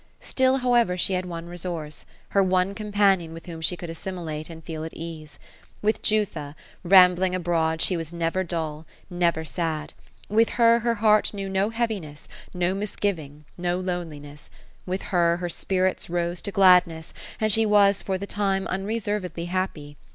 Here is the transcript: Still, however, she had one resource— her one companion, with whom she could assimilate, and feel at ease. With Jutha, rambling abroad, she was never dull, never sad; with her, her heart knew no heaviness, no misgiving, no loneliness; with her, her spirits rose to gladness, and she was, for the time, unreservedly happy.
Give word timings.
Still, 0.19 0.57
however, 0.57 0.97
she 0.97 1.13
had 1.13 1.27
one 1.27 1.45
resource— 1.45 2.07
her 2.29 2.41
one 2.41 2.73
companion, 2.73 3.33
with 3.35 3.45
whom 3.45 3.61
she 3.61 3.77
could 3.77 3.91
assimilate, 3.91 4.49
and 4.49 4.63
feel 4.63 4.83
at 4.83 4.95
ease. 4.95 5.37
With 5.83 6.01
Jutha, 6.01 6.55
rambling 6.83 7.35
abroad, 7.35 7.83
she 7.83 7.95
was 7.95 8.11
never 8.11 8.43
dull, 8.43 8.87
never 9.11 9.45
sad; 9.45 9.93
with 10.27 10.49
her, 10.57 10.79
her 10.79 10.95
heart 10.95 11.35
knew 11.35 11.47
no 11.49 11.69
heaviness, 11.69 12.27
no 12.51 12.73
misgiving, 12.73 13.45
no 13.59 13.77
loneliness; 13.77 14.49
with 14.87 15.03
her, 15.13 15.37
her 15.37 15.49
spirits 15.49 16.09
rose 16.09 16.41
to 16.41 16.51
gladness, 16.51 17.13
and 17.39 17.51
she 17.51 17.67
was, 17.67 18.01
for 18.01 18.17
the 18.17 18.25
time, 18.25 18.65
unreservedly 18.69 19.45
happy. 19.45 19.97